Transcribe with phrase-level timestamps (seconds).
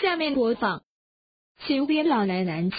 [0.00, 0.78] 下面播放
[1.66, 2.70] 《请别老来难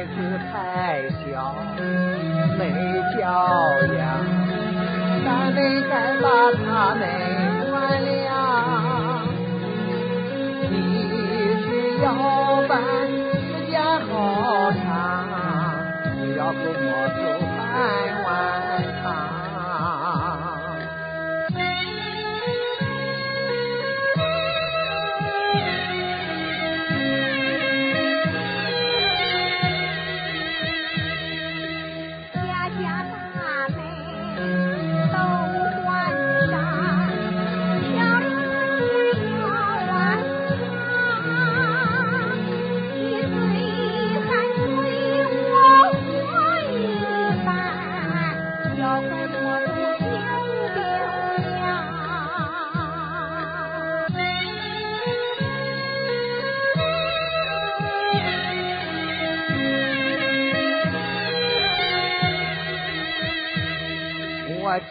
[0.00, 0.16] 孩子
[0.50, 1.54] 太小
[2.56, 2.72] 没
[3.18, 3.20] 教
[3.98, 4.00] 养
[5.26, 5.58] 咱们
[5.90, 7.00] 该把他们
[7.68, 7.70] 原
[8.08, 8.24] 谅
[10.70, 10.72] 你
[11.60, 11.68] 是
[12.02, 12.08] 要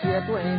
[0.03, 0.58] 没关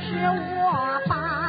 [0.00, 1.39] 是我把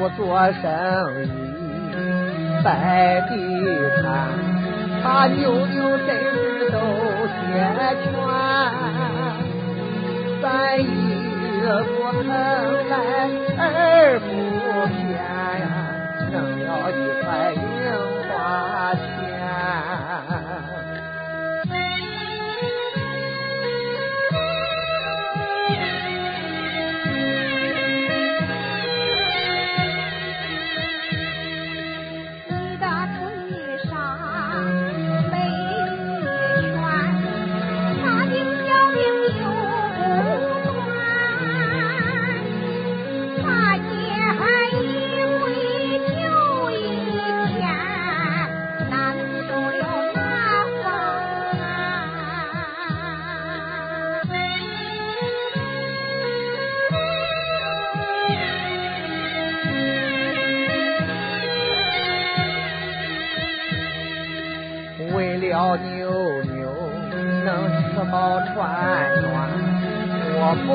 [0.00, 1.28] 不做生意
[2.64, 4.32] 摆地摊
[5.02, 6.78] 他妞妞身世都
[7.36, 8.10] 牵全
[10.40, 10.82] 咱一
[11.60, 12.28] 不坑
[12.88, 13.28] 来
[13.58, 14.26] 二不
[14.88, 15.12] 骗
[15.60, 15.68] 呀
[16.32, 18.19] 挣了一块零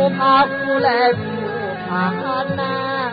[0.06, 1.20] 不怕苦来不
[1.90, 2.12] 怕
[2.56, 3.12] 难，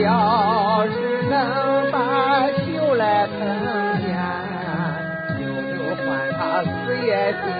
[0.00, 0.94] 要是
[1.28, 3.30] 能把秀来烹
[3.98, 4.14] 煎，
[5.36, 5.42] 就
[5.76, 6.06] 就换
[6.38, 6.70] 他四
[7.04, 7.59] 月心。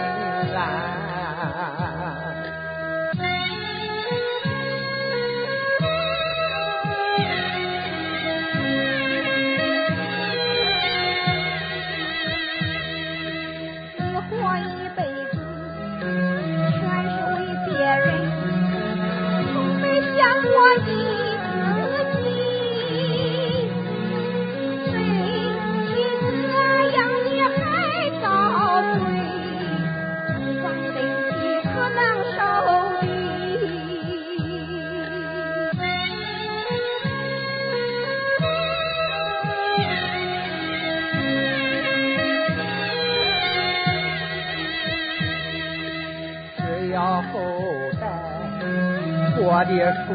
[49.52, 49.72] 我的
[50.06, 50.14] 出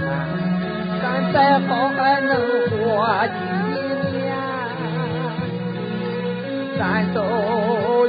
[0.00, 0.08] 产，
[1.02, 1.36] 咱再
[1.68, 2.32] 好还能
[2.70, 2.80] 活
[3.28, 3.36] 几
[4.16, 4.32] 年？
[6.78, 6.80] 咱
[7.12, 7.20] 走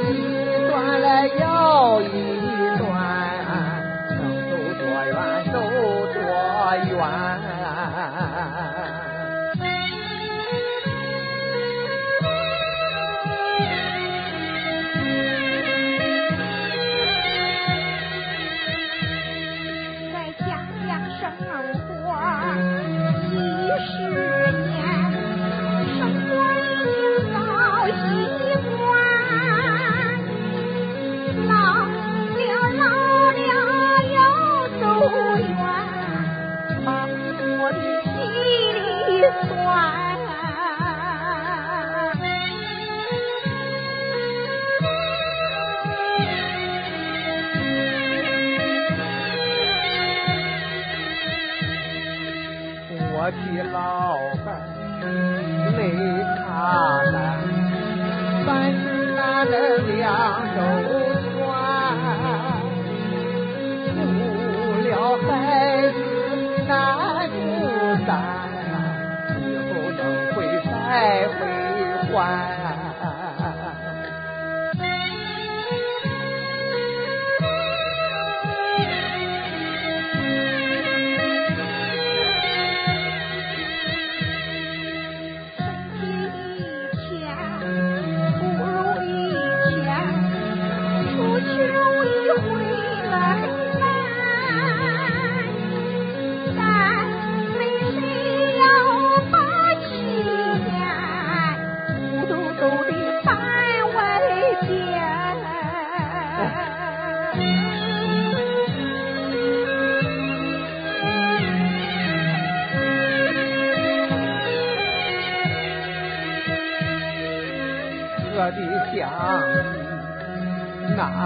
[0.70, 2.31] 段来要一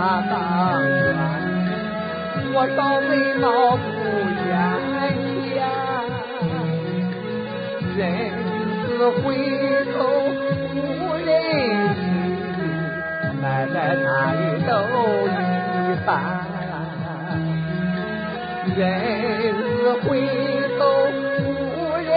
[0.07, 0.39] 大当
[0.87, 1.19] 然，
[2.55, 2.79] 我少
[3.11, 3.11] 眉
[3.43, 3.45] 毛
[3.75, 3.85] 不
[4.47, 4.49] 眼
[5.43, 5.59] 前，
[7.97, 7.99] 人
[8.87, 9.25] 子回
[9.91, 9.99] 头
[10.77, 10.79] 无
[11.27, 11.29] 人
[12.55, 12.55] 知，
[13.43, 14.71] 奶奶哪里都
[15.27, 15.29] 一
[16.07, 16.09] 般。
[18.77, 18.79] 人
[19.59, 19.67] 子
[20.07, 20.07] 回
[20.79, 20.81] 头
[21.43, 22.09] 无人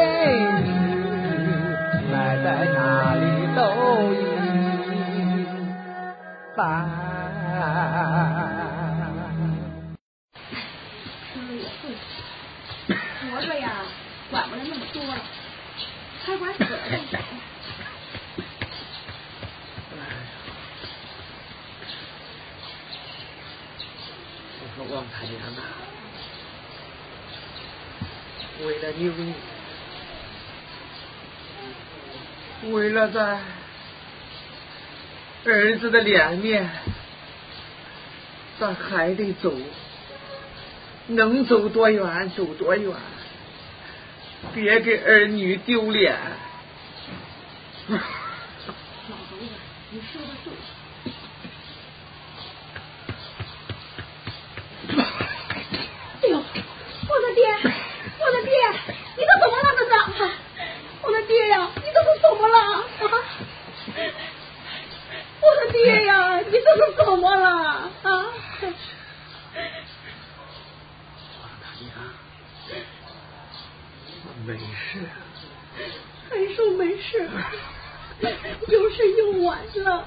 [0.63, 0.69] 知，
[2.11, 2.77] 奶奶哪
[3.15, 3.57] 里都
[4.13, 4.13] 一
[6.55, 6.59] 般。
[35.45, 36.69] 儿子的脸面，
[38.59, 39.53] 咱还得走，
[41.07, 42.93] 能走多远走多远，
[44.53, 46.15] 别给儿女丢脸。
[47.87, 49.45] 老头子，
[49.89, 50.51] 你说的对。
[56.21, 56.43] 哎呦，我
[57.21, 57.41] 的爹，
[58.19, 58.51] 我的爹，
[59.17, 60.21] 你这怎么那么脏啊？
[61.01, 62.83] 我的爹呀，你这是怎么了啊？
[65.41, 67.89] 我的爹呀，你这是怎么了啊？
[71.41, 71.89] 王大娘，
[74.45, 74.91] 没事。
[76.49, 77.29] 还说没事，
[78.69, 80.03] 有事又晚了。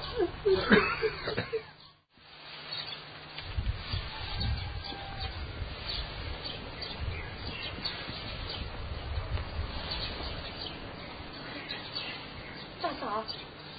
[12.81, 13.23] 大嫂，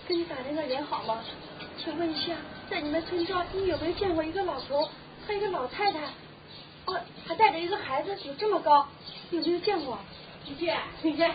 [0.09, 1.23] 给你打听个人好吗？
[1.77, 2.35] 请问一下，
[2.71, 4.89] 在你们村庄，你有没有见过一个老头，
[5.27, 5.99] 和一个老太太？
[6.87, 8.89] 哦，还带着一个孩子，有这么高，
[9.33, 9.99] 有没有见过？
[10.49, 11.31] 没见，没见。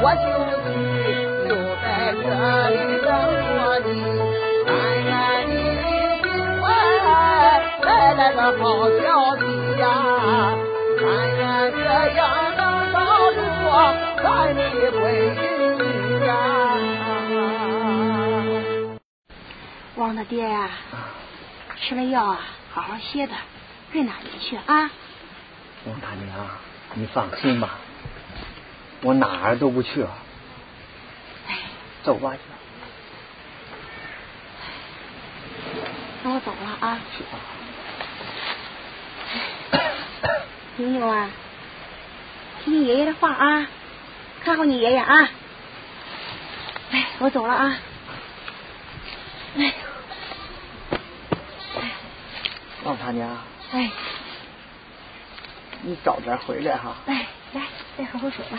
[0.00, 0.24] 我就
[0.64, 0.66] 去，
[1.48, 1.50] 就
[1.82, 2.24] 在这
[2.70, 3.88] 里等着你。
[4.66, 4.70] 但
[5.04, 5.10] 愿
[5.48, 5.52] 你
[6.22, 6.26] 尽
[6.60, 6.62] 快
[7.82, 8.62] 带来个好
[9.00, 9.02] 消
[9.36, 9.40] 息
[9.80, 9.82] 呀！
[11.00, 11.02] 但
[11.36, 11.40] 愿
[11.72, 11.78] 这
[12.16, 12.20] 样
[12.56, 12.60] 能
[12.92, 12.96] 保
[13.32, 13.38] 住
[14.22, 14.60] 咱的
[14.92, 15.00] 闺
[15.34, 15.36] 女
[16.26, 16.30] 呀！
[19.96, 20.70] 王大爹呀，
[21.76, 22.40] 吃了药啊，
[22.72, 23.32] 好好歇着，
[23.90, 24.90] 别哪里去啊。
[25.86, 26.46] 王大娘，
[26.94, 27.78] 你放心吧，
[29.02, 30.10] 我哪儿都不去了。
[32.02, 32.34] 走吧，
[36.22, 36.98] 那我走了啊。
[37.16, 37.38] 去吧。
[40.76, 41.30] 牛牛啊，
[42.64, 43.66] 听你爷爷的话啊，
[44.44, 45.28] 看好你爷爷啊。
[46.90, 47.78] 哎，我走了啊。
[49.58, 49.74] 哎。
[52.84, 53.36] 老大娘。
[53.72, 53.90] 哎。
[55.82, 56.96] 你早点回来哈！
[57.06, 57.62] 哎来，
[57.96, 58.58] 再喝口水吧。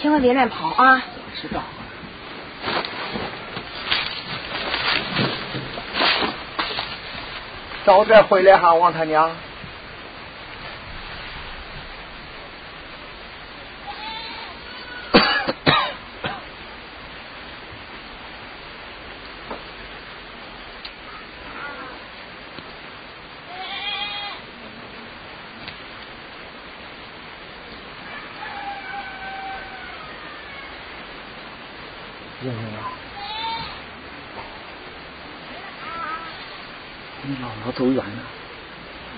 [0.00, 1.02] 千万别乱跑啊！
[1.40, 1.62] 知道。
[7.84, 9.30] 早点回来哈，王他娘。
[37.72, 38.22] 走远了，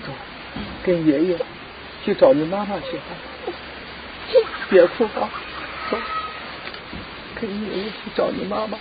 [0.05, 0.11] 走，
[0.83, 1.37] 跟爷爷
[2.03, 2.99] 去找你妈妈去。
[4.69, 5.29] 别哭啊，
[5.91, 5.97] 走，
[7.39, 8.77] 跟爷爷去找你妈妈。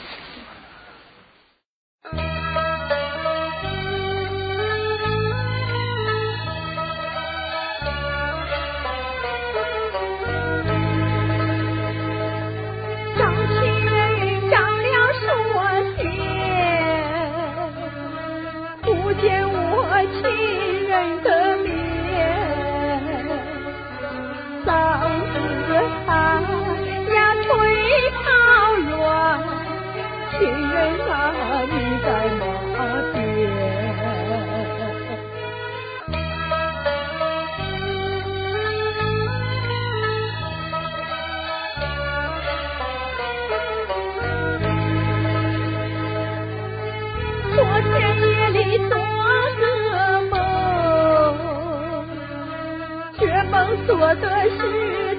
[54.12, 54.61] 我的十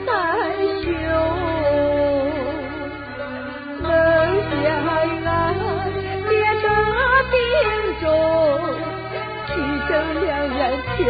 [0.06, 0.14] 三
[0.84, 0.86] 雄，
[3.82, 3.90] 冷
[4.62, 4.66] 江
[5.26, 5.28] 岸
[6.30, 6.64] 跌着
[7.32, 7.34] 病
[8.02, 8.06] 重，
[9.50, 9.52] 牺
[9.88, 9.90] 牲
[10.22, 10.62] 两岸
[10.96, 11.02] 飘。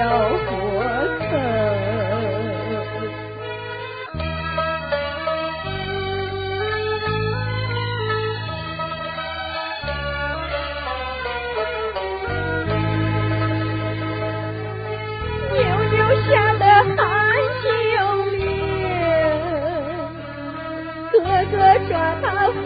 [21.53, 22.63] 个唱那河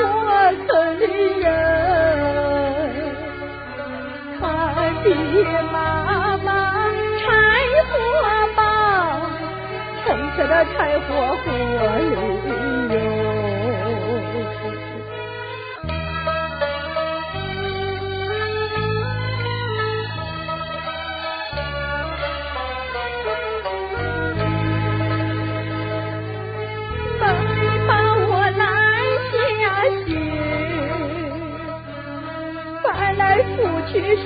[0.65, 0.67] 村
[0.99, 1.03] 的
[1.41, 1.45] 人，
[4.39, 4.41] 他
[5.03, 5.05] 的
[5.71, 5.75] 妈
[6.37, 6.47] 妈
[7.19, 7.23] 柴
[7.89, 7.93] 火
[8.55, 8.57] 棒，
[10.05, 10.05] 盛
[10.37, 11.05] 着那柴火
[11.43, 11.45] 和
[11.99, 12.15] 油
[12.47, 12.49] 的
[12.95, 13.06] 人。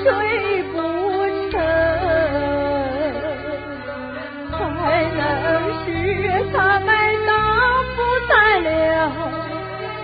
[0.04, 0.10] 睡
[0.74, 0.82] 不
[1.52, 1.54] 成，
[4.52, 5.20] 还能
[5.86, 5.88] 使
[6.52, 6.90] 他们
[7.28, 7.30] 当
[7.96, 8.68] 不在了，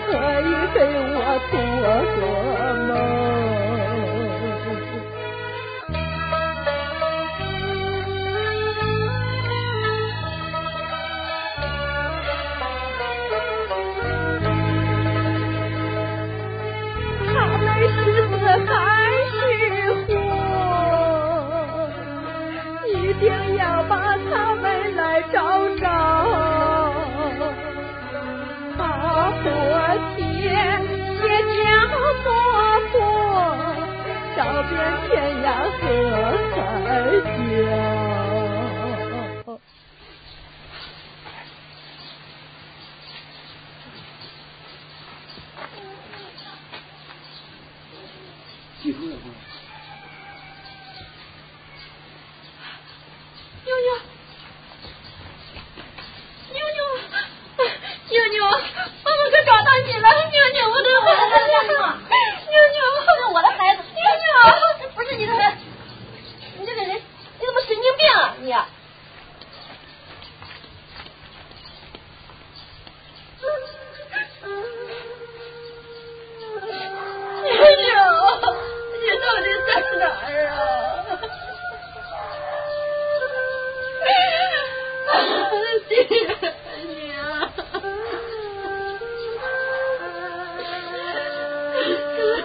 [0.05, 0.09] 可
[0.41, 0.77] 以给
[1.15, 1.17] 我
[1.49, 1.53] 做
[2.15, 2.66] 个。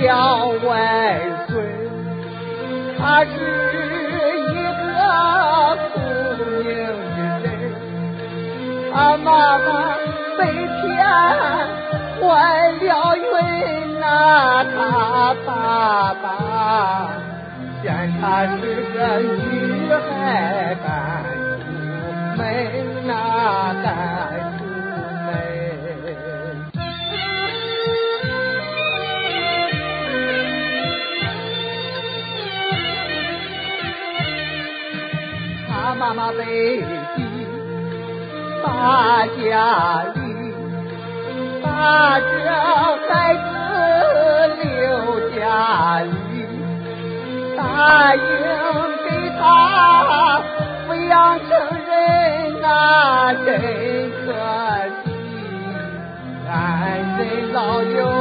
[0.00, 1.18] 小外
[1.48, 1.52] 孙，
[2.96, 3.30] 他是
[4.38, 5.92] 一个聪
[6.64, 6.70] 明
[7.16, 7.46] 的人，
[8.94, 9.66] 他妈妈
[10.38, 10.78] 被骗
[12.20, 12.22] 怀
[12.80, 12.86] 了
[13.16, 13.20] 孕
[13.98, 14.76] 呐、他
[15.44, 16.24] 爸爸
[17.82, 17.86] 嫌
[18.20, 18.60] 他是
[18.94, 20.86] 个女孩半
[21.58, 21.66] 独
[22.40, 22.40] 没
[23.04, 23.10] 那
[23.82, 24.47] 半。
[36.36, 36.80] 北
[37.16, 37.24] 京，
[38.62, 40.16] 大家里，
[41.62, 42.26] 大家
[43.08, 43.46] 孩子
[44.62, 44.66] 留
[45.30, 45.40] 家
[46.00, 46.06] 里，
[47.56, 47.60] 答
[48.14, 48.20] 应
[49.08, 49.08] 给
[49.38, 49.40] 他
[50.86, 51.14] 抚养
[51.48, 51.48] 成
[51.86, 51.88] 人，
[52.60, 53.46] 那真
[54.26, 54.26] 可
[55.02, 55.06] 惜。
[56.50, 56.52] 俺
[57.18, 57.20] 人
[57.52, 58.17] 老有。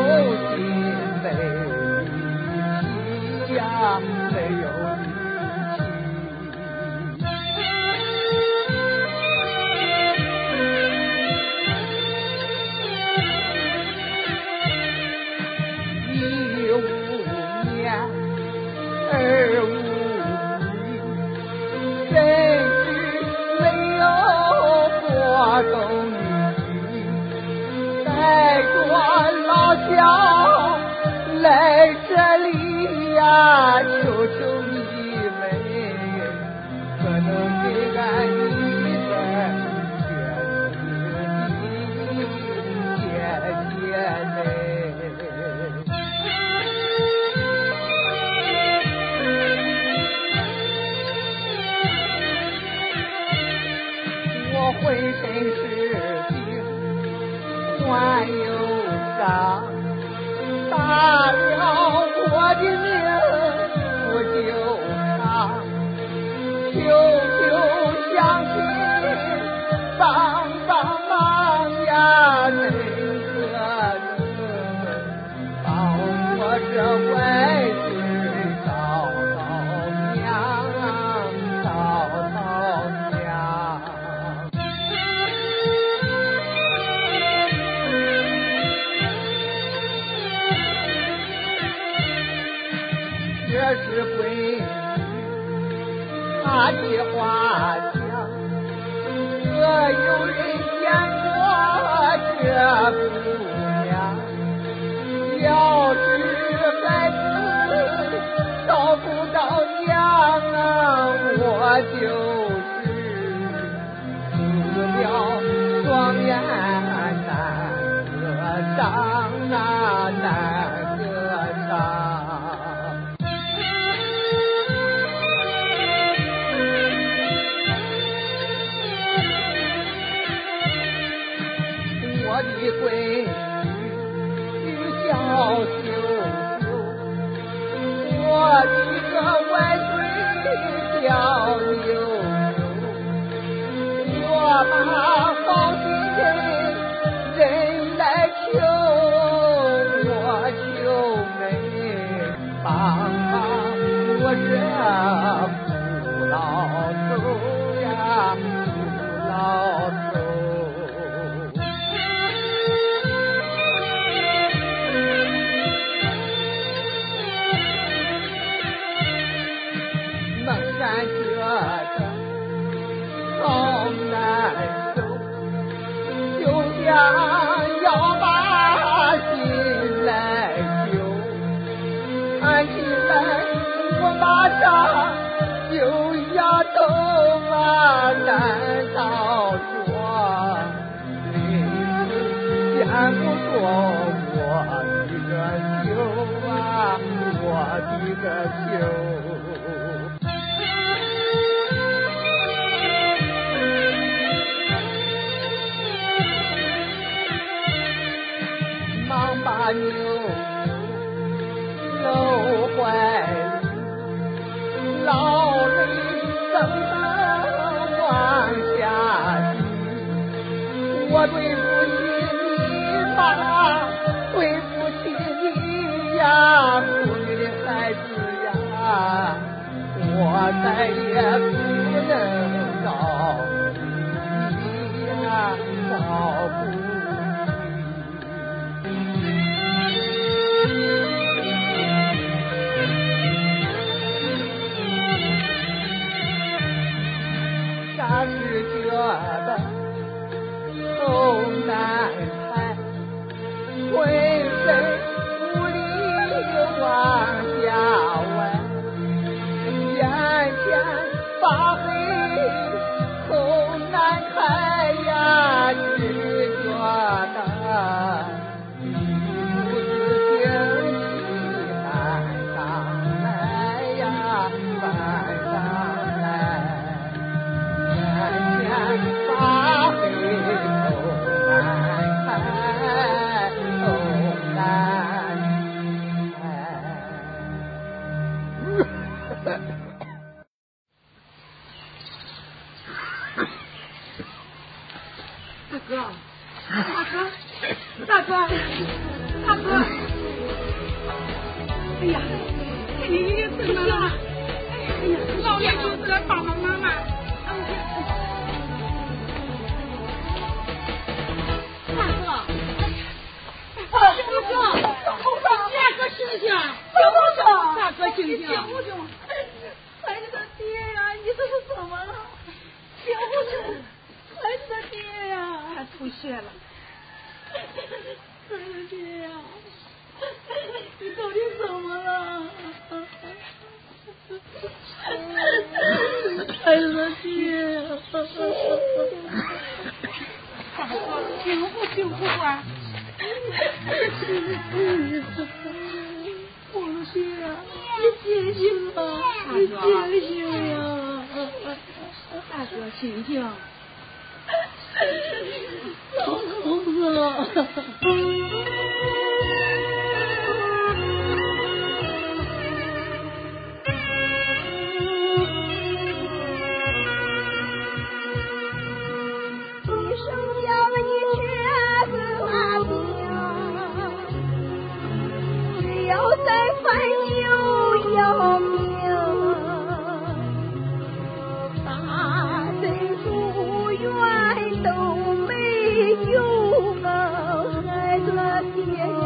[388.96, 389.17] 的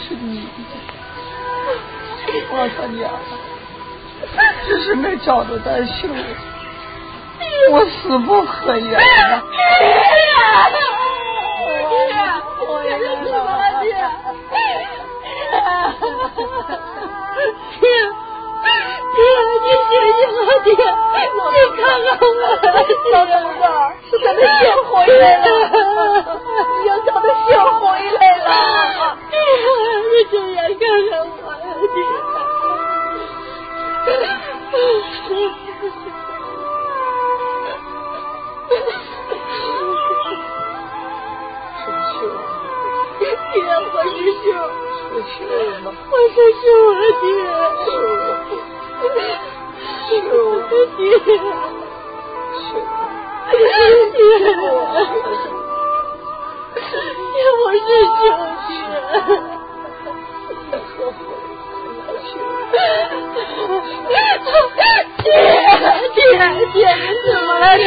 [0.00, 0.48] 是你，
[2.52, 3.10] 王他娘，
[4.66, 6.08] 只是没找到咱秀，
[7.72, 9.42] 我死不合眼了。
[12.70, 13.36] 我也是死了
[13.82, 13.86] 爹。
[17.80, 17.82] 爹，
[19.14, 19.20] 爹，
[19.64, 20.70] 你醒醒啊爹！
[21.54, 22.22] 你看看我，
[23.10, 23.60] 小东子
[24.10, 25.42] 是咱的血回来了，
[26.82, 28.46] 你要咱的血回来了。
[29.30, 31.62] 你睁眼看看我呀，
[31.94, 31.96] 爹，
[43.92, 44.46] 我是秀。
[45.08, 45.40] 是秀
[45.82, 45.86] 吗？
[46.10, 47.26] 我是秀儿爹，
[50.08, 50.18] 爹，
[50.96, 51.32] 爹，爹，
[57.58, 58.20] 我是秀
[59.08, 59.16] 爹。
[65.24, 65.36] 爹，
[66.14, 66.20] 爹，
[66.72, 67.84] 爹，你怎么了，爹？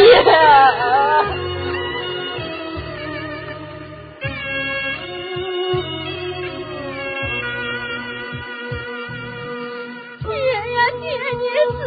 [10.23, 10.27] 爹
[10.73, 11.03] 呀爹，
[11.37, 11.43] 你
[11.77, 11.79] 仔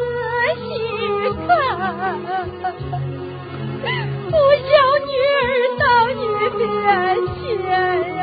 [0.60, 0.64] 细
[1.46, 1.46] 看，
[4.30, 4.70] 不孝
[5.06, 5.42] 女儿
[5.78, 5.82] 到
[6.14, 6.40] 你面
[7.34, 7.42] 前
[8.16, 8.22] 呀，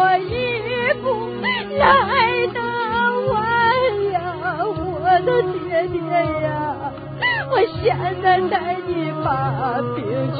[0.00, 0.30] 我一
[1.02, 1.06] 步
[1.76, 1.82] 来
[2.54, 2.56] 得
[3.32, 3.34] 晚
[4.12, 4.16] 呀，
[4.62, 5.98] 我的爹爹
[6.42, 6.46] 呀，
[7.50, 7.84] 我现
[8.22, 8.54] 在带
[8.86, 8.90] 你
[9.24, 9.26] 把
[9.96, 9.98] 病
[10.36, 10.38] 去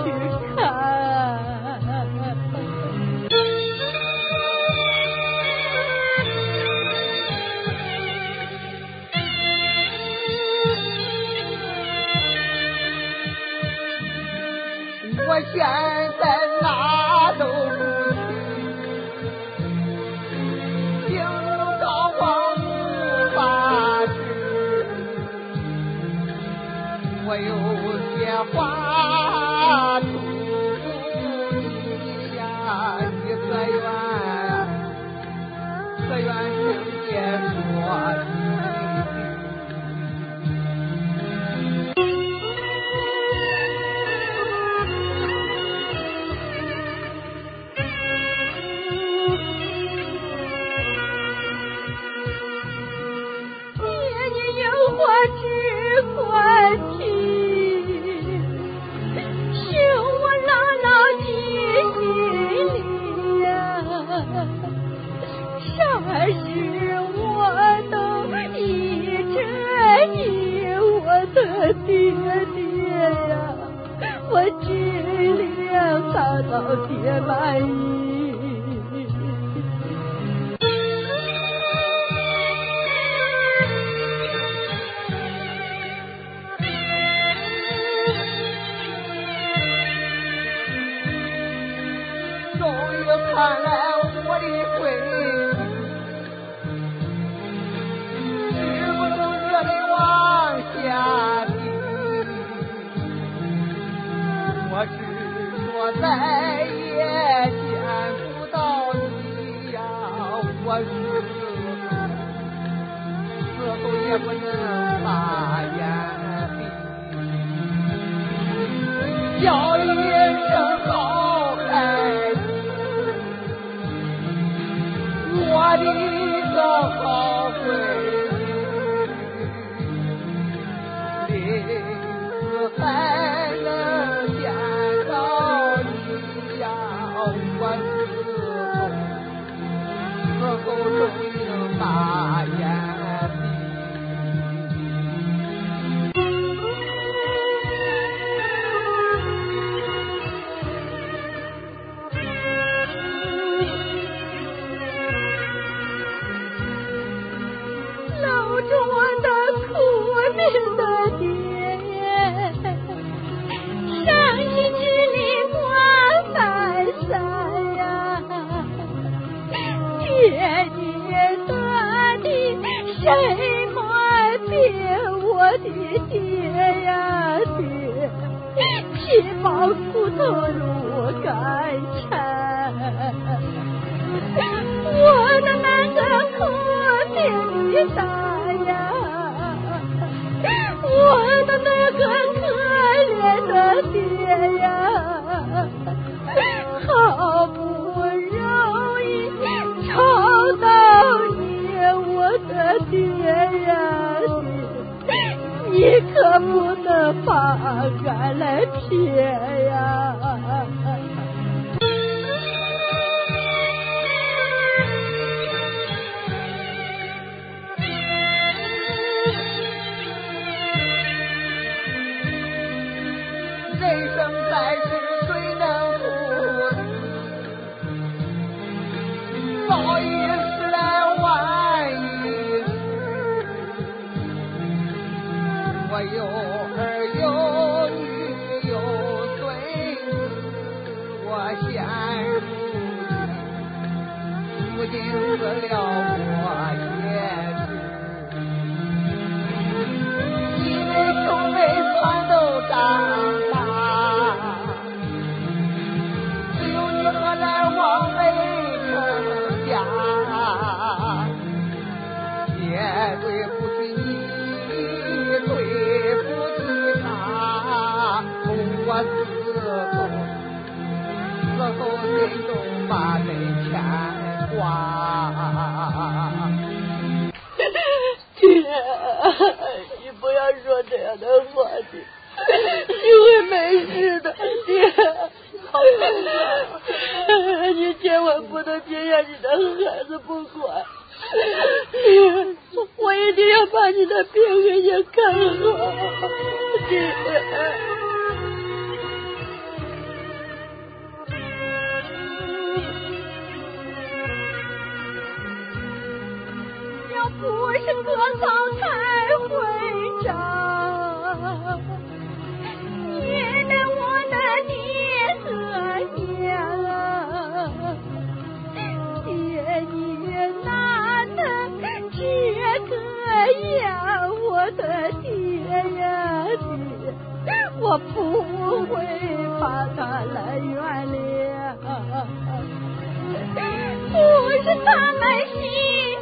[334.68, 335.22] 是他们
[335.54, 335.62] 心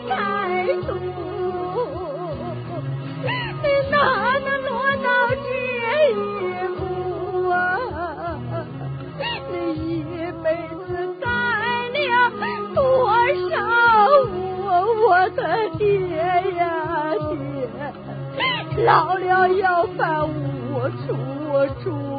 [0.09, 0.15] 太
[0.87, 0.89] 毒，
[3.61, 3.97] 你哪
[4.39, 4.71] 能落
[5.03, 5.09] 到
[5.43, 5.49] 这
[6.13, 6.15] 一
[6.77, 6.81] 步
[7.51, 7.57] 啊？
[9.51, 9.83] 你一
[10.45, 10.47] 辈
[10.87, 10.89] 子
[11.21, 11.25] 干
[11.93, 11.99] 了
[12.73, 12.79] 多
[13.51, 13.53] 少
[14.29, 14.31] 务？
[15.09, 15.41] 我的
[15.77, 15.85] 爹
[16.57, 16.63] 呀
[17.31, 17.35] 爹，
[18.85, 18.87] 老
[19.17, 20.31] 了要翻屋
[20.89, 21.05] 出
[21.83, 22.16] 租。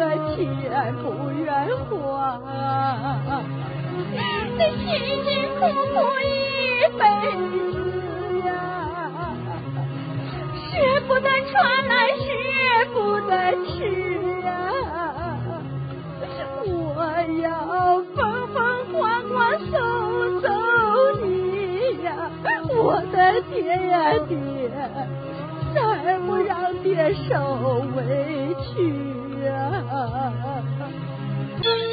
[0.00, 0.04] 我
[0.36, 0.38] 欠
[1.02, 1.44] 不愿
[1.90, 1.98] 还，
[4.56, 4.86] 你辛
[5.24, 5.28] 辛
[5.58, 5.60] 苦
[5.92, 6.24] 苦一
[6.96, 7.02] 辈
[7.50, 7.50] 子
[8.46, 8.48] 呀，
[10.70, 10.70] 舍
[11.08, 11.52] 不得穿
[11.88, 12.26] 来，舍
[12.94, 12.96] 不
[13.28, 13.32] 得
[13.66, 13.68] 吃
[14.42, 14.46] 呀。
[16.64, 16.70] 我
[17.42, 17.44] 要
[18.14, 18.16] 风
[18.54, 18.56] 风
[18.92, 19.36] 光光
[19.66, 19.74] 收
[20.40, 20.46] 走
[21.24, 21.26] 你
[22.04, 22.08] 呀，
[22.68, 23.16] 我的
[23.50, 23.56] 爹
[23.88, 23.96] 呀
[24.28, 24.38] 爹，
[25.74, 25.76] 再
[26.20, 29.17] 不让爹受委屈。
[29.98, 31.87] 啊啊啊啊